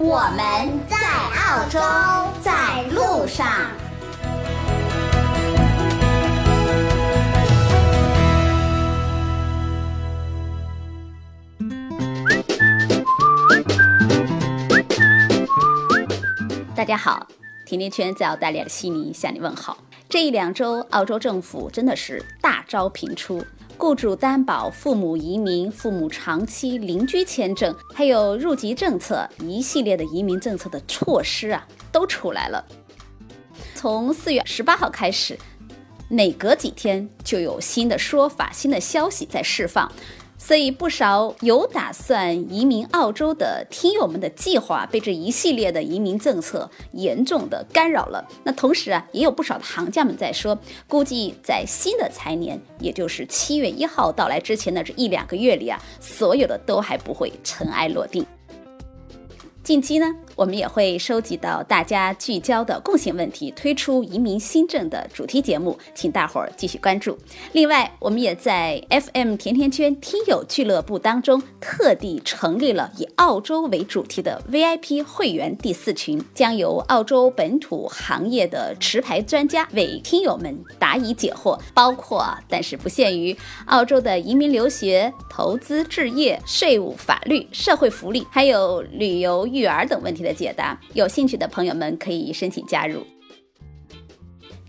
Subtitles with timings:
[0.00, 1.80] 我们在澳洲，
[2.40, 3.44] 在路上。
[16.76, 17.26] 大家好，
[17.66, 19.76] 甜甜圈在澳大利亚的悉尼向你问好。
[20.08, 23.44] 这一两周，澳洲政府真的是大招频出。
[23.78, 32.64] 雇主担保、父母移民、父母长期邻居签证，还有入籍政策，一系列的移民政策的措施啊，都出来了。
[33.76, 35.38] 从四月十八号开始，
[36.10, 39.90] 每隔几天就有新的说法、新的消息在释放。
[40.40, 48.26] 所以，不少有打算移民澳洲的听友们的计划被这一系列的移民政策严重的干扰了。
[48.44, 58.24] 那同时啊，也有不少的行家们在说，估计在新的财年，也就是七月一号到来之前的这一两个月里啊，所有的都还不会尘埃落定。
[59.64, 60.06] 近期呢？
[60.38, 67.18] 我们也会收集到大家聚焦的共性问题，推出移民新政的主题节目，请大伙儿继续关注。
[67.50, 90.27] 另外，我们也在 FM 甜甜圈听友俱乐部当中特地成立了以澳洲为主题的 VIP 会员第四群，将由澳洲本土行业的持牌专家为听友们答疑解惑，包括但是不限于澳洲的移民留学、投资置业、税务法律、社会福利，还有旅游育儿等问题的。
[90.28, 93.04] 的解答，有兴趣的朋友们可以申请加入。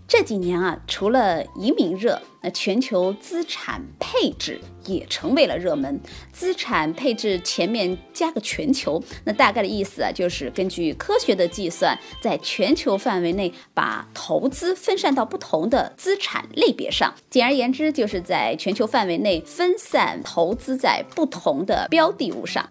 [0.08, 6.00] 这几年啊，除了移民热，那全球资产配置也成为了热门。
[6.32, 17.14] 资产配置前面加个全球，那大概的意思啊，就是根据科学的计算，在全球范围内把投资分散到不同的资产类别上。
[17.30, 22.68] 简而言之，就是在全球范围内分散投资在不同的标的物上。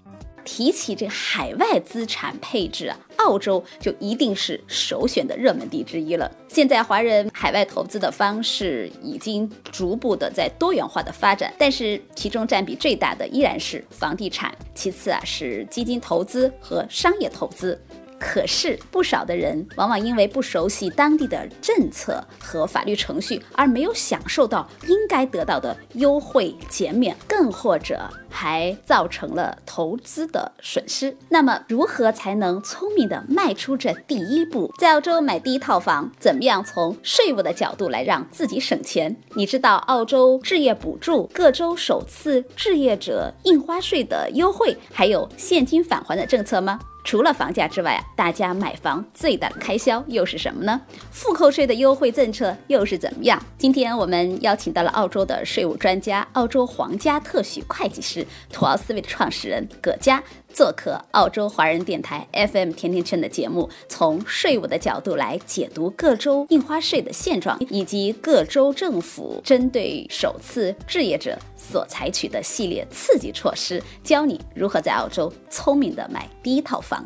[0.52, 6.30] 提起这海外资产配置啊，澳洲就一定是首选的热门地之一了。
[6.48, 17.80] 现在华人海外投资的方式已经逐步的在多元化的发展，但是其中占比最大的依然是房地产，其次啊是基金投资和商业投资。
[18.19, 31.16] 可是不少的人往往因为不熟悉当地的政策和法律程序，而没有享受到应该得到的优惠减免，更或者还造成了投资的损失。
[31.29, 36.12] 那么，如何才能聪明的迈出这第一步，在澳洲买第一套房？
[36.19, 39.16] 怎么样从税务的角度来让自己省钱？
[39.34, 46.79] 你知道澳洲置业补助、各州首次置业者印花税的优惠，还有现金返还的政策吗？
[47.04, 50.80] 除了房价之外啊，大家买房最大的开销又是什么呢？
[51.12, 53.42] 复扣税的优惠政策又是怎么样？
[53.58, 60.22] 今天我们邀请到了澳洲的税务专家、澳洲皇家特许会计师土豪思维的创始人葛佳。
[60.52, 77.06] 做客澳洲华人电台 FM 甜甜圈的节目，从税务的角度来解读各州印花税的现状，以及各州政府针对首次置业者所采取的系列刺激措施，教你如何在澳洲聪明的买第一套房。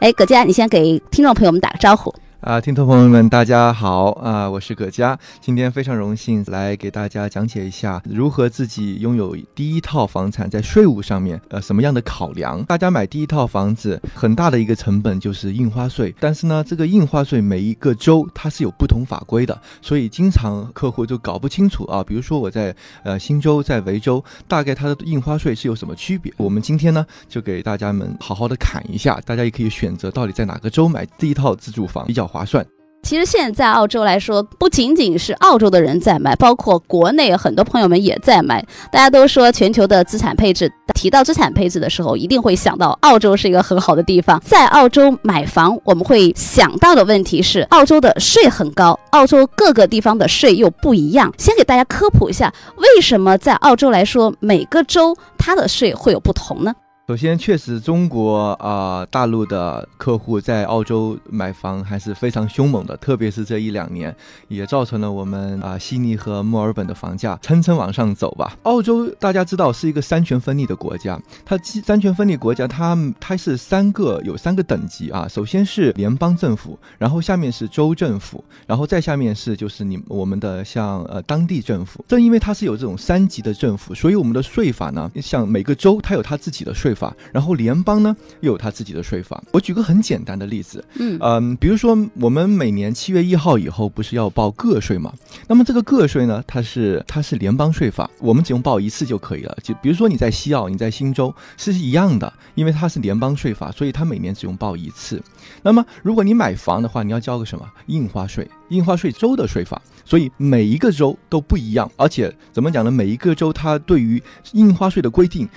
[0.00, 2.14] 哎，葛佳，你先给听众朋友们打个招呼。
[2.44, 4.46] 啊，听众朋友们，大家好啊！
[4.50, 12.62] 我是葛佳，今天非常荣幸来给大家讲解一下如何自己拥有第一套房产，在税务上面呃什么样的考量。
[12.64, 22.04] 大家买第一套房子很大的一个成本就是印花税，但是呢，这个印花税每一个州它是有不同法规的，所以经常客户就搞不清楚啊。
[22.04, 26.30] 比如说我在呃新州，在维州，大概它的印花税是有什么区别？
[26.36, 32.28] 我们今天呢就给大家们好好的砍一下，大家也可以选择到底在哪个州买第一套自住房比较。
[32.34, 32.66] 划算。
[33.02, 38.66] 其实现在澳洲来说，不仅仅是澳洲的人在买，包括国内很多朋友们也在买。
[38.90, 44.40] 大家都说全球的资产配置，提到资产配置的时候，一定会想到澳洲是一个很好的地方。
[44.40, 51.30] 在澳洲买房，我们会想到的问题是，澳洲的税很高，澳洲各个地方的税又不一样。
[51.36, 56.72] 先给大家科普一下，为什么在澳洲来说，每个州它的税会有不同呢？
[57.06, 64.14] 首先，确实中国啊、大陆的客户在澳洲买房还是非常凶猛的，特别是这一两年，
[64.48, 68.56] 也造成了我们啊、悉尼和墨尔本的房价蹭蹭往上走吧。
[68.62, 82.02] 澳洲大家知道是一个三权分立的国家，它三权分立国家，它它是三个有三个等级啊，首先是联邦政府，然后下面是州政府，然后再下面是就是你我们的像呃当地政府。
[82.08, 89.42] 正因为它是有这种三级的政府，所以我们的税法呢，像每个州它有它自己的税法，然后联邦呢又有它自己的税法。
[89.52, 95.12] 我举个很简单的例子，嗯嗯，比如说我们每年七月一号以后不是要报个税嘛？
[95.48, 99.56] 那么这个个税呢，它是它是联邦税法，我们只用报一次就可以了。
[99.62, 105.22] 就比如说你在西澳，你在新州是一样的，因为它是联邦税法，所以它每年只用报一次。
[105.62, 108.48] 那么如果你买房的话，你要交个什么印花税？
[108.70, 112.90] 印花税州的税法，所以每一个州都不一样，而且怎么讲呢？
[112.90, 114.20] 每一个州它对于
[114.52, 115.48] 印花税的规定。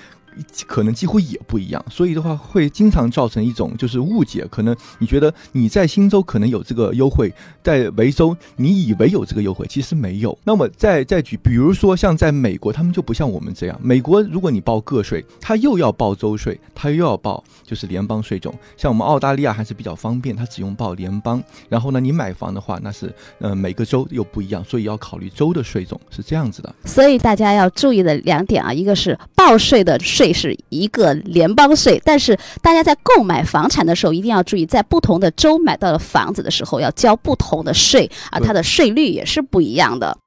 [0.66, 10.38] 可能几乎也不一样，所以的话会经常造成一种就是误解，可能你觉得你在新州可能有这个优惠，在维州你以为有这个优惠，其实没有。
[10.44, 18.54] 那么再再举，比如说像在美国，他们就不像我们这样，美国如果你报个税，他又要报州税，他又要报就是联邦税种。
[18.76, 21.42] 像我们澳大利亚还是比较方便，他只用报联邦。
[21.70, 26.74] 然后呢，你买房的话，那是呃每个州又不一样，所以要考虑州的税种是这样子的。
[26.86, 40.18] 所以大家要注意的两点啊，一个是报税的税是一个联邦税，但是大家在购买房产的时候一定要注意，在不同的州买到的房子的时候要交不同的税啊，它的税率也是不一样的。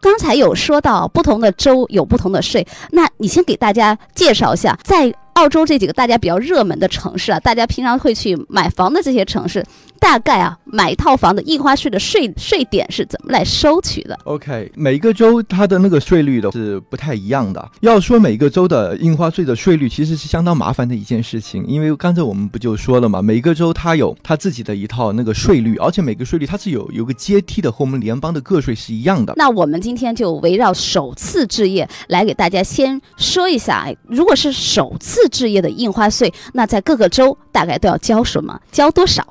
[0.00, 9.64] 刚才有说到不同的州有不同的税，那你先给大家介绍一下，在澳洲这几个大家比较热门的城市啊，大家平常会去买房的这些城市，
[10.02, 17.70] 大概啊买一套房的印花税的税税点是怎么来收取的？OK，每个州它的那个税率的是不太一样的。
[17.82, 29.34] 要说每个州的印花税的税率，其实是相当麻烦的一件事情，因为刚才我们不就说了嘛，每个州它有它自己的一套那个税率，而且每个税率它是有有个阶梯的，和我们联邦的个税是一样的。
[29.36, 38.60] 那我们今天就围绕首次置业来给大家先说一下，哎如果是首次置业的印花税，那在各个州大概都要交什么？
[38.72, 39.24] 交多少？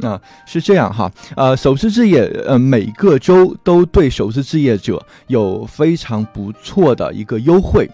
[0.00, 7.88] 啊，是这样哈，呃，首次置业，呃，每个州都对首次置业者有非常不错的一个优惠。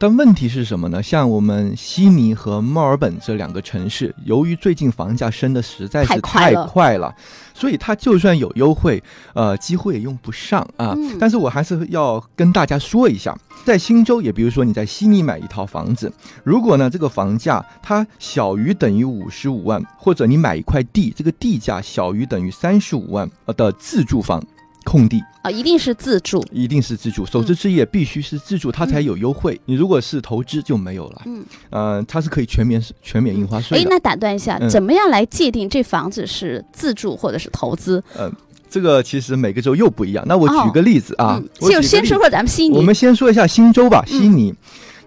[0.00, 1.02] 但问题是什么呢？
[1.02, 7.14] 像我们悉尼和墨尔本这两个城市，由于最近房价升的实在是太太快了快了，
[7.52, 9.02] 所以它就算有优惠，
[9.34, 10.94] 呃，几乎也用不上啊。
[10.96, 16.10] 嗯但是我还是要跟大家说一下，在新州，也比如说你在悉尼买一套房子，
[16.44, 24.42] 如果呢这个房价它小于等于五十五万，或者你买一块地，这个地价小于等于三十五万呃的自住房。
[24.84, 26.44] 空地啊，一定是自住。
[26.52, 29.60] 一定是自住，首次置业必须是自住，它才有优惠。
[29.64, 31.22] 你如果是投资就没有了。
[31.26, 38.02] 嗯，呃，它是可以全免全免印花税哎，那打断一下，嗯怎么样来界定这房子是自住或者是投资？
[38.18, 38.32] 嗯，
[38.68, 40.24] 这个其实每个州又不一样。
[40.26, 42.76] 那我哦举个例子啊，就先说说咱们悉尼。
[42.76, 44.54] 我们先说一下新州吧，嗯悉尼。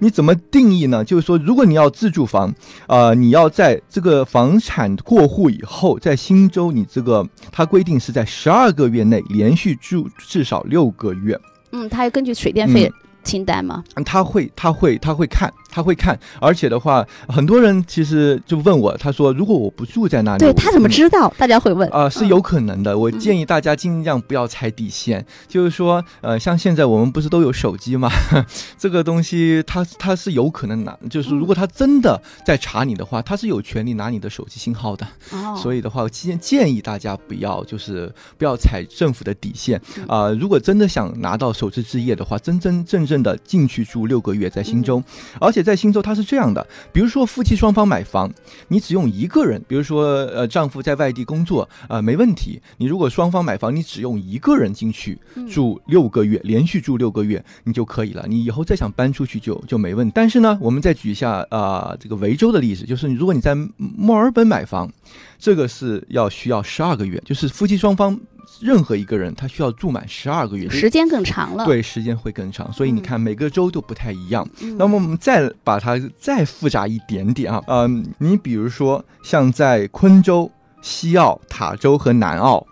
[0.04, 1.02] 你怎么定义呢？
[1.04, 2.54] 就是说，如果你要自住房，
[2.88, 11.40] 呃，你要在这个房产过户以后，在新州，你这个它规定是在十二个月内连续住至少六个月，
[11.72, 12.92] 嗯，它要根据水电费
[13.24, 13.82] 清单吗？
[13.96, 21.34] 嗯他会他会他会看他会看，而且的话，很多人其实就问我，他说如果我不住在那里，对他怎么知道？
[21.36, 21.90] 大家会问。
[21.90, 22.96] 啊、是嗯有可能的。
[22.96, 28.12] 我建议大家尽量不要踩底线，就是说，呃，像现在我们不是都有手机吗？
[28.78, 35.08] 这个东西他他是有可能拿，就是如果他真的在查你的话，他是有权利拿你的手机信号的。
[35.32, 45.02] 哦，所以的话，我建建议大家不要就是不要踩政府的底线嗯啊、如果真的想拿到首次置业的话，真真正正的进去住六个月在新州，
[45.40, 48.32] 而且在新州它是这样的，比如说夫妻双方买房，
[48.68, 52.62] 你只用一个人，比如说呃丈夫在外地工作啊、没问题。
[52.78, 58.26] 你如果双方买房，你只用一个人进去嗯住六个月，连续住六个月，你就可以了。
[58.28, 60.12] 你以后再想搬出去就就没问题。
[60.14, 64.92] 但是呢，我们再举一下啊、这个维州的例子，就是如果你在墨尔本买房，
[65.38, 68.20] 这个是要需要十二个月，就是夫妻双方
[68.60, 71.66] 任何一个人他需要住满十二个月，时间更长了。
[71.66, 72.72] 对时间会更长。
[72.72, 74.48] 所以你看每个州都不太一样。
[74.62, 82.66] 嗯，那么我们再把它再复杂一点点啊，嗯，你比如说像在昆州、西澳、塔州和南澳。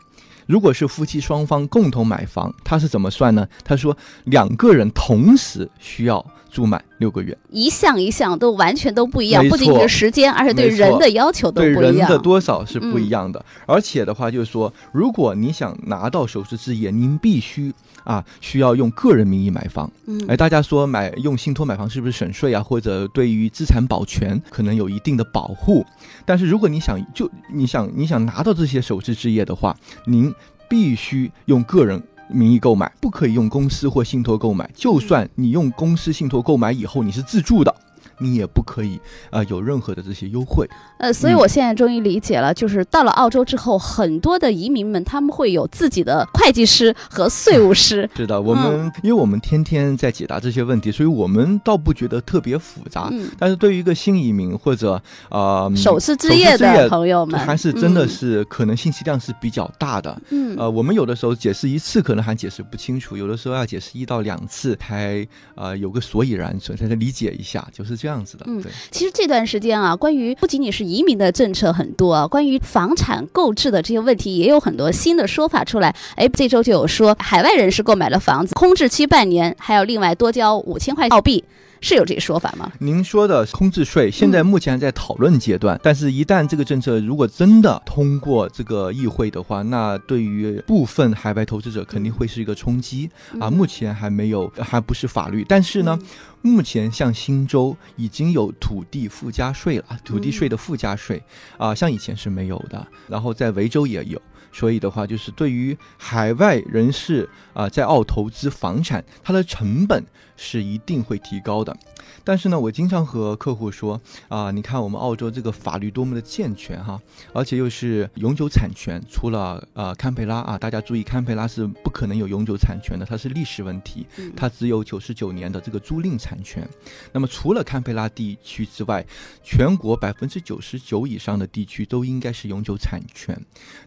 [0.47, 3.47] 如果是夫妻双方共同买房，他是怎么算呢？
[3.63, 7.37] 他说两个人同时需要住满六个月。
[7.49, 11.81] 一项一项都完全都不一样，不仅是时间，而且对人的要求都不一样。
[11.81, 17.73] 对人的多少是不嗯一样的，而且的话就是说，如果你想拿到首次置业，您必须
[18.05, 19.91] 啊需要用个人名义买房。
[20.05, 22.63] 嗯哎，大家说买用信托买房是不是省税啊？
[22.63, 25.83] 或者对于资产保全可能有一定的保护？
[26.25, 30.33] 但是如果你想就你想你想拿到这些首次置业的话，您
[30.69, 32.01] 必须用个人。
[32.33, 37.75] 名义购买不可以用公司或信托购买，就算你用公司信托购买以后你是自住的，
[38.21, 38.95] 你也不可以
[39.29, 40.69] 啊、呃有任何的这些优惠。
[40.97, 48.09] 呃，所以嗯我现在终于理解了，就是到了澳洲之后，很多的移民们他们会有自己的会计师和税务师。
[48.15, 53.09] 是的，我们、因为我们天天在解答这些问题，所以我们倒不觉得特别复杂。
[53.11, 60.21] 嗯，但是对于一个新移民或者呃首次置业的朋友们，还是真的嗯是可能信息量是比较大的。
[60.29, 65.25] 嗯呃，我们有的时候解释一次可能还解释不清楚，有的时候要解释一到两次才
[65.55, 68.45] 呃有个所以然，才才能理解一下，就是这样子的。
[68.47, 75.95] 嗯对，其实这段时间啊，关于不仅仅是移民的政策很多啊，关于房产购置的这些问题也有很多新的说法出来。
[76.15, 81.43] 哎，这周就有说，海外人士购买了房子，空置期半年，还要另外多交五千块澳币，
[81.81, 82.71] 是有这个说法吗？
[82.79, 93.09] 您说的空置税现在目前还在讨论阶段，但是一旦这个政策如果真的通过这个议会的话，那对于部分海外投资者肯定会是一个冲击
[93.39, 93.49] 啊。
[93.49, 95.99] 嗯目前还没有，还不是法律，但是呢，
[96.41, 101.21] 目前像新州已经有土地附加税了，土地税的附加税
[101.57, 104.21] 啊，像以前是没有的，然后在维州也有。
[104.53, 110.03] 所以的话，就是对于海外人士啊、在澳投资房产，它的成本
[110.41, 111.75] 是一定会提高的。
[112.23, 116.99] 但是呢，我经常和客户说啊、你看我们澳洲这个法律多么的健全哈，
[117.33, 126.67] 而且又是永久产权，除了呃堪培拉啊，大家注意，堪培拉是不可能有永久产权的，它是历史问题，嗯它只有九十九年的这个租赁产权。
[127.11, 129.05] 那么除了堪培拉地区之外，
[129.43, 133.39] 全国百分之九十九以上的地区都应该是永久产权。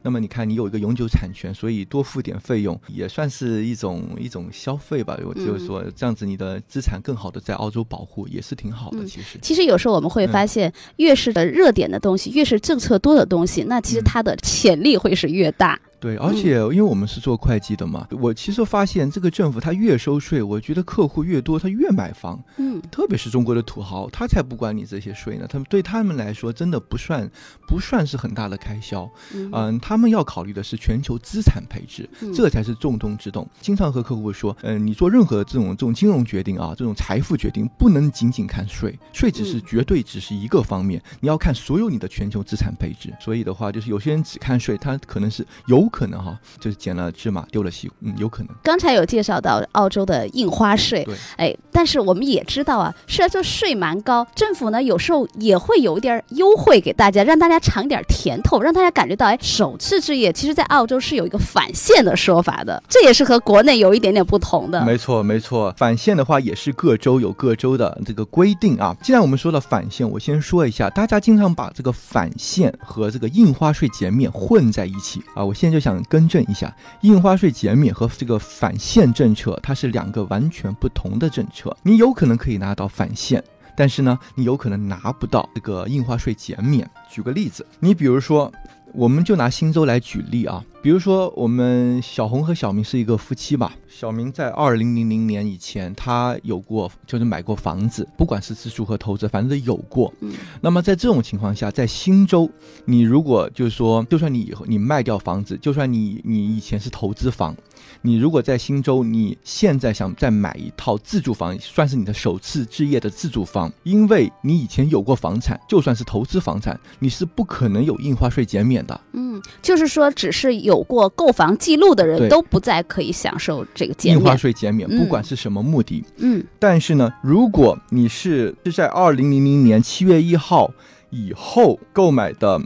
[0.03, 5.17] 那么你看，你有一个永久产权，所以多付点费用也算是一种一种消费吧。
[5.25, 8.99] 我就是说，这样子你的资产更好的在澳洲保护，也是挺好的。
[8.99, 15.79] 嗯其实，其实有时候我们会发现，越是的热点的东西，越是政策多的东西，那其实嗯它的潜力会是越大。
[16.05, 22.39] 对，而且因为我们是做会计的嘛，我其实发现这个政府他越收税，我觉得客户越多，他越买房。
[22.59, 25.47] 嗯特别是中国的土豪，他才不管你这些税呢。
[25.49, 27.27] 他们对他们来说，真的不算
[27.67, 29.11] 不算是很大的开销。
[29.33, 33.49] 嗯嗯，他们要考虑的是全球资产配置，嗯这才是重中之重。
[33.63, 43.11] 经常和客户说，嗯，你做任何这种这种金融决定啊，这种财富决定，不能仅仅看税，税只是嗯绝对只是一个方面，你要看所有你的全球资产配置。
[43.19, 48.49] 所以的话，就是有些人只看税，他可能是有可能哈，就是捡了芝麻丢了西瓜，嗯，有可能。
[48.65, 64.85] 刚才有介绍到澳洲的印花税对，哎，但是我们也知道啊，虽然说税蛮高，政府呢有时候也会有一点优惠给大家，让大家尝一点甜头，让大家感觉到，哎，首次置业其实在澳洲是有一个返现的说法的，这也是和国内有一点点不同的。
[64.85, 65.73] 没错，没错。
[65.77, 68.97] 返现的话也是各州有各州的这个规定啊。
[69.01, 75.45] 既然我们说了返现，我先说一下，大家经常把这个返现和这个印花税减免混在一起啊。
[75.45, 81.77] 我现在就想更正一下，印花税减免和这个返现政策，它是两个完全不同的政策。
[81.83, 83.43] 你有可能可以拿到返现。
[83.77, 86.89] 但是呢，你有可能拿不到这个印花税减免。
[87.11, 88.53] 举个例子，你比如说，
[88.93, 90.63] 我们就拿新州来举例啊。
[90.85, 93.75] 比如说，我们小红和小明是一个夫妻吧。
[93.89, 100.13] 小明在二零零零年以前，他有过就是买过房子，不管是自住和投资，反正都有过。
[100.21, 102.51] 嗯那么在这种情况下，在新州，
[102.85, 107.57] 你如果就是说，就算你以后你卖掉房子，就算你你以前是投资房，
[108.03, 119.01] 你如果在新州，你现在想再买一套自住房，算是你的首次置业的自住房，因为你以前有过房产，就算是投资房产，你是不可能有印花税减免的。
[119.13, 124.37] 嗯，就是说，只是有过购房记录的人都不再可以享受这个减印花。
[124.37, 126.05] 税减免，嗯不管是什么目的。
[126.17, 130.71] 嗯但是呢，如果你是是在二零零零年七月一号
[131.11, 132.61] 以后购买的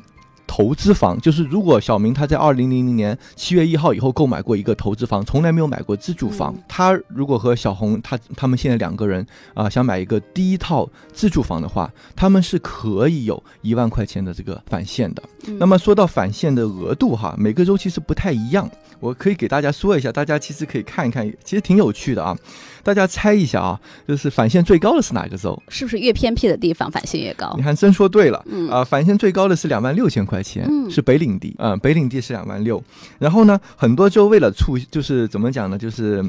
[0.48, 9.24] 投资房，就是如果小明他在二零零零年七月一号以后购买过一个投资房，从来没有买过自住房，嗯他如果和小红他他们现在两个人
[9.54, 15.22] 啊、想买一个第一套自住房的话，他们是可以有一万块钱的这个返现的。
[15.46, 18.68] 嗯那么说到返现的额度哈，每个周期是不太一样。
[19.00, 22.36] 我可以给大家说一下，大家其实可以看一看，其实挺有趣的啊。
[22.82, 25.60] 大家猜一下啊，就是返现最高的是哪个州？
[25.68, 27.62] 是不是越偏僻的地方返现越高你？
[27.62, 32.82] 还真说对了，嗯啊、返现最高的是两万六千块钱，嗯是北领地，嗯、北领地是两万六。
[33.18, 36.24] 然后呢，很多州为了促，就是怎么讲呢，就是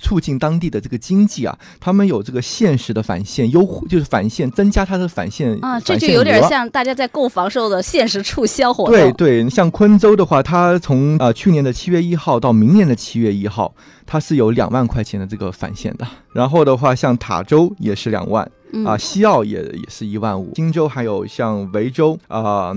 [0.00, 8.94] 促进当地的这个经济啊，他们有这个限时的返现优惠，就是返现增加它的返现啊，这就有点像大家在购房时候的限时促销活动。
[8.94, 13.74] 对对，像昆州的话，它从呃去年的七月一号到明年的七月一号，
[14.06, 16.06] 它是有两万块钱的这个返现的。
[16.32, 18.50] 然后的话，像塔州也是两万。
[18.76, 22.74] 嗯啊，西澳也也是一万五，金州还有像维州啊、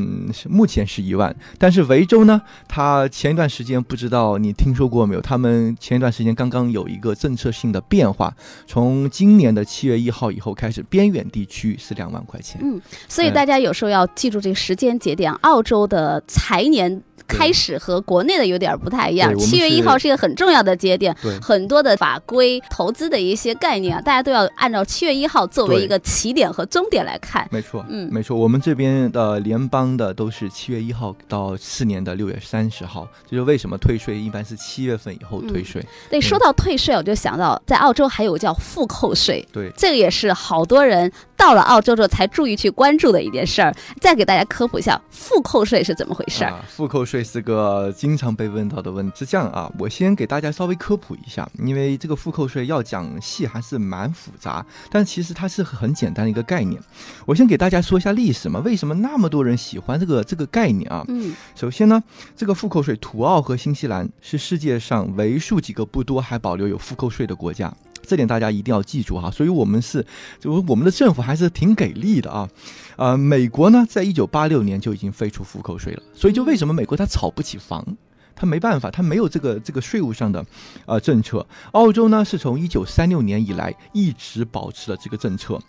[0.47, 5.21] 目前是一万，但是维州呢，它前一段时间不知道你听说过没有？
[5.21, 8.31] 他们前一段时间刚刚有一个政策性的变化，
[8.67, 12.61] 从今年的七月一号以后开始，边远地区是两万块钱。
[12.63, 15.33] 嗯，所以大家有时候要记住这个时间节点。
[15.41, 27.47] 澳洲的财年开始和国内的有点不太一样七月一号是一个很重要的节点，对很多的法规、投资的一些概念啊，大家都要按照七月一号作为一个起点和终点来看。
[27.51, 35.85] 没错，嗯没错，我们这边的联邦的都是七月一号到四年的六月三十号，这就是为什么退税一般是七月份以后退税。
[36.09, 43.73] 对，说到退税，我就想到在澳洲还有叫复扣税，对，这个也是好多人到了澳洲之后才注意去关注的一件事儿。
[43.99, 46.51] 再给大家科普一下复扣税是怎么回事儿。
[46.51, 49.19] 啊，复扣税是个经常被问到的问题。
[49.19, 56.79] 是这样啊，我先给大家稍微科普一下，因为这个复扣税要讲细还是蛮复杂，但其实它是很简单的一个概念。
[57.25, 61.05] 我先给大家说一下历史嘛，为什么那么多人喜欢这个这个概念啊？
[61.07, 62.03] 嗯首先呢，
[62.35, 67.73] 这个复扣税，土澳和新西兰是世界上为数几个不多还保留有复扣税的国家。
[68.07, 70.03] 这点大家一定要记住哈，所以我们是，
[70.39, 72.49] 就我们的政府还是挺给力的啊，
[72.95, 77.85] 呃，美国呢，在一九八六年就已经废除复扣税了，所以就为什么美国它炒不起房，
[78.33, 80.45] 它没办法，它没有这个这个税务上的
[80.85, 81.45] 呃政策。
[81.73, 85.59] 澳洲呢，是从一九三六年以来一直保持了这个政策，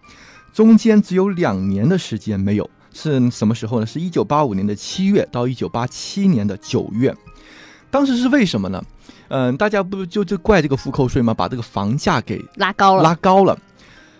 [0.53, 3.87] 中间只有两年的时间没有，是什么时候呢？
[3.87, 7.13] 是一九八五年的七月到一九八七年的九月。
[7.91, 8.83] 当时是为什么呢？
[9.29, 11.35] 嗯、大家不就就怪这个复扣税吗？
[11.35, 13.59] 把这个房价给拉高了，拉高了。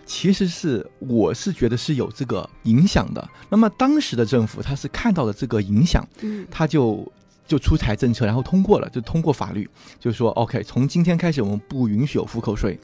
[0.05, 3.29] 其实是我是觉得是有这个影响的。
[3.49, 7.11] 那么当时的政府他是看到了这个影响，嗯他就
[7.47, 12.79] 就出台政策，然后通过了，就通过法律，就说 OK，从今天开始我们不允许有复扣税。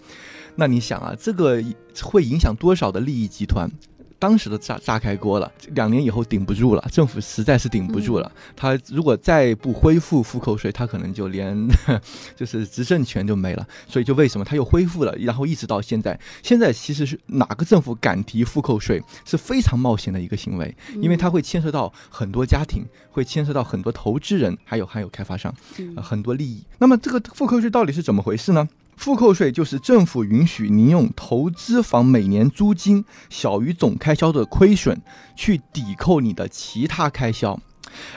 [0.55, 1.63] 那你想啊，这个
[2.01, 3.69] 会影响多少的利益集团？
[4.17, 8.31] 当时的炸炸开锅了，两年以后顶不住了，政府实在是顶不住了。
[8.55, 11.55] 他如果再不恢复复扣税，他可能就连
[12.35, 13.67] 就是执政权就没了。
[13.87, 25.53] 所以就为什么他又恢复了，然后一直到现在，现在其实是哪个政府敢提复扣税是非常冒险的一个行为，因为它会牵涉到很多家庭，会牵涉到很多投资人，还有还有开发商，
[25.95, 26.63] 呃、很多利益。
[26.77, 28.67] 那么这个复扣税到底是怎么回事呢？
[28.97, 35.01] 复扣税就是政府允许您用投资房每年租金小于总开销的亏损
[35.35, 37.59] 去抵扣你的其他开销。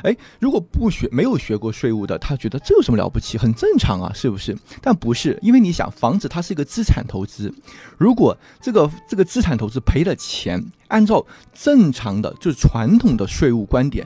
[0.02, 4.56] 哎，如果不学没有学过税务的，他觉得这有什么了不起，很正常啊，是不是？
[4.80, 7.54] 但不是，因为你想，房子它是一个资产投资，
[7.96, 14.04] 如果这个这个资产投资赔了钱，按照正常的就是传统的税务观点，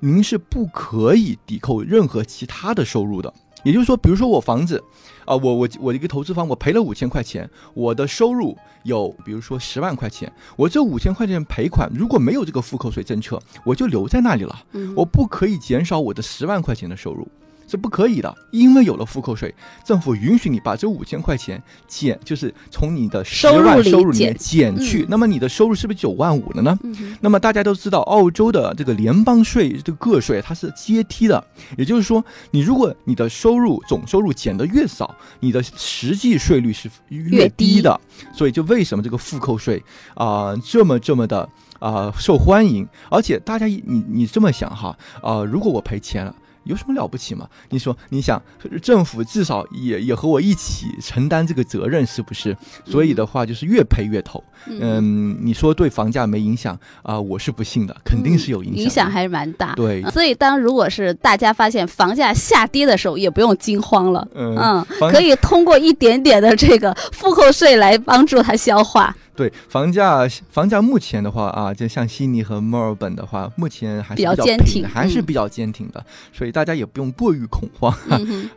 [0.00, 3.32] 您是不可以抵扣任何其他的收入的。
[3.62, 4.82] 也就是说，比如说我房子，
[5.26, 17.28] 啊、我我我一个投资方，我赔了五千块钱，我的收入有比如说十万块钱，我这五千块钱赔款如果没有这个复扣税政策，我就留在那里了，嗯我不可以减少我的十万块钱的收入。
[17.70, 19.54] 是不可以的，因为有了复扣税，
[19.84, 26.76] 政府允许你把这五千块钱减，就是从你的十收万收入里面减减去，嗯那么你的收入是不是九万五了呢？
[26.82, 31.42] 嗯那么大家都知道，澳洲的这个联邦税这个个税它是阶梯的，
[31.78, 38.00] 也就是说，你如果你的收入总收入减的越少，你的实际税率是越低的。
[38.34, 39.82] 所以就为什么这个复扣税
[40.14, 46.34] 啊、这么这么的啊、受欢迎，而且大家你你这么想哈啊、如果我赔钱了。
[46.64, 47.48] 有什么了不起吗？
[47.70, 48.40] 你说，你想，
[48.82, 52.56] 政府至少也也和我一起承担这个责任，是不是？
[52.84, 54.42] 所以的话，就是越赔越透。
[54.66, 59.74] 嗯，你说对房价没影响啊、我是不信的，肯定是有影响的、影响还是蛮大。
[59.74, 64.26] 对所以当如果是大家发现房价下跌的时候，也不用惊慌了。
[64.34, 69.14] 嗯嗯，可以通过一点点的这个复扣税来帮助它消化。
[69.40, 77.90] 对房价，房价目前的话啊，就像悉尼和墨尔本的话，目前还是比较较坚挺还是嗯比较坚挺的，所以大家也不用过于恐慌。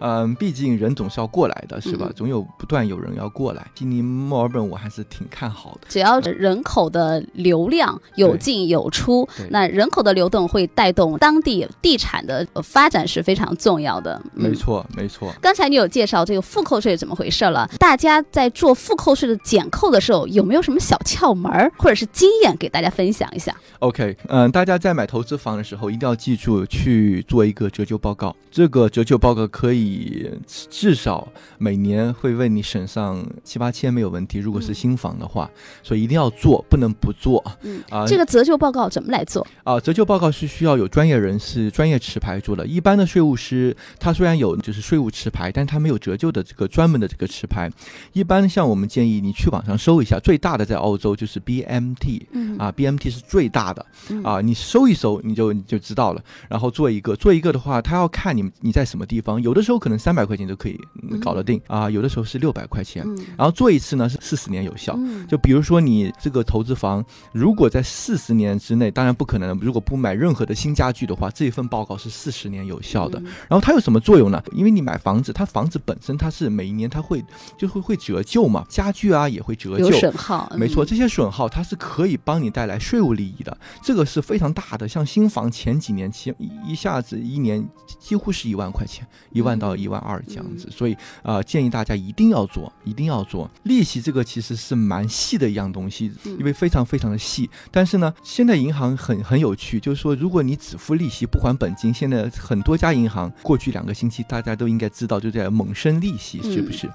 [0.02, 2.08] 嗯毕竟人总是要过来的，是吧？
[2.10, 3.66] 嗯总有不断有人要过来。
[3.76, 5.88] 悉尼、墨尔本我还是挺看好的。
[5.88, 14.22] 只要人口的流量有进有出，那人口的流动会带动当地地产的呃发展是非常重要的。
[14.36, 15.34] 嗯没错，没错。
[15.40, 17.70] 刚才你有介绍这个复扣税怎么回事了？
[17.80, 28.36] 大家在做复扣税的减扣的时候，有没有什么什么小窍门儿或者是经验给大家分享一下？OK，嗯，大家在买投资房的时候一定要记住去做一个折旧报告。
[28.52, 34.40] 这个折旧报告可以至少每年会为你省上七八千没有问题。
[34.40, 35.50] 如果是新房的话，
[35.82, 37.44] 所以一定要做，不能不做。
[37.62, 39.80] 嗯啊，这个折旧报告怎么来做啊？
[39.80, 42.66] 折旧报告是需要有专业人士、专业持牌做的。
[42.66, 47.70] 一般的税务师他虽然有就是税务持牌，但他没有折旧的这个专门的这个持牌。
[48.14, 53.86] 一般像我们建议你去网上搜一下，最大的在澳洲就是 BMT，嗯啊，BMT 是最大的
[54.24, 56.22] 啊，你搜一搜你就你就知道了。
[56.50, 60.80] 然后做一个做一个的话，他要看你你在什么地方，有的时候可能三百块钱就可以
[61.22, 63.06] 搞得定啊，有的时候是六百块钱。
[63.38, 64.98] 然后做一次呢是四十年有效。
[65.28, 73.20] 就比如说你这个投资房，如果在四十年之内，当然不可能，如果不买任何的新家具的话，这一份报告是四十年有效的。
[73.50, 74.42] 然后它有什么作用呢？
[74.52, 77.24] 因为你买房子，它房子本身它是每一年它会
[77.58, 84.88] 就会会折旧嘛，家具啊也会折旧，损耗，没错，这些损耗它是可以帮你带来税务利益的，这个是非常大的。
[84.88, 86.34] 像新房前几年期
[86.66, 87.66] 一下子一年
[88.00, 93.50] 几乎是一万块钱，一万到一万二这样子，所以啊建议大家一定要做，一定要做。
[93.64, 97.50] 利息这个其实是蛮细的一样东西，因为非常非常的细。
[97.72, 106.90] 但是呢，现在银行很很有趣，就是说如果你只付利息不还本金，现在很多家银行过去两个星期大家都应该知道就在猛升利息，是不是？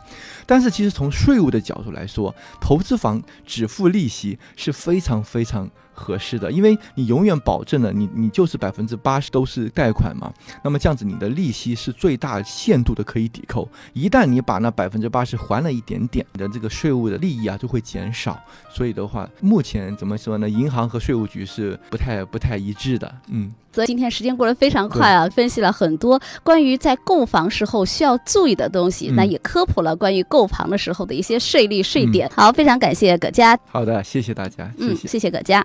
[0.47, 5.71] 但是其实从税务的角度来说，投资房只付利息是非常非常。
[5.99, 10.33] 合适的，因为你永远保证了你你就是百分之八十都是贷款嘛，
[10.63, 13.69] 那么这样子你的利息是最大限度的可以抵扣。
[13.93, 18.41] 一旦你把那百分之八十还了一点点，你的这个税务的利益啊就会减少。
[18.71, 20.49] 所以的话，目前怎么说呢？
[20.49, 23.13] 银行和税务局是不太不太一致的。
[23.29, 32.31] 嗯，所以今天时间过得非常快啊，分析了很多关于在购房时候需要注意的东西，那也科普了关于购房的时候的一些税率税点。
[32.35, 33.59] 好，非常感谢葛佳。
[33.67, 34.71] 好的，谢谢大家。
[34.79, 35.65] 嗯，谢谢葛佳。